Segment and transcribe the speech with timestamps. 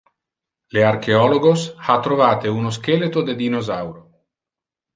[0.77, 4.05] Le archeologos ha trovate uno skeleto de dinosauro.